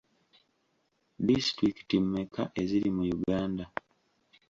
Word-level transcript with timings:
Disitulikiti 1.27 1.95
mmeka 2.05 2.41
eziri 2.61 2.89
mu 2.95 3.03
Uganda? 3.17 3.63